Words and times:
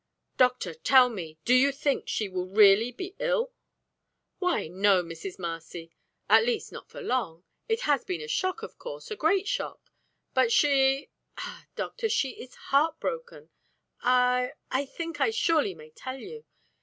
"Doctor, 0.35 0.73
tell 0.73 1.09
me; 1.09 1.37
do 1.45 1.53
you 1.53 1.71
think 1.71 2.07
she 2.07 2.27
will 2.27 2.47
really 2.47 2.91
be 2.91 3.15
ill?" 3.19 3.53
"Why 4.39 4.67
no, 4.67 5.03
Mrs. 5.03 5.37
Marcy; 5.37 5.91
at 6.27 6.43
least 6.43 6.71
not 6.71 6.89
for 6.89 7.01
long. 7.01 7.43
It 7.69 7.81
has 7.81 8.03
been 8.03 8.19
a 8.19 8.27
shock, 8.27 8.63
of 8.63 8.79
course; 8.79 9.11
a 9.11 9.15
great 9.15 9.47
shock. 9.47 9.91
But 10.33 10.51
she" 10.51 11.11
"Ah, 11.37 11.67
doctor, 11.75 12.09
she 12.09 12.31
is 12.31 12.55
heart 12.55 12.99
broken. 12.99 13.51
I 14.01 14.53
I 14.71 14.87
think 14.87 15.21
I 15.21 15.29
surely 15.29 15.75
may 15.75 15.91
tell 15.91 16.17
you. 16.17 16.45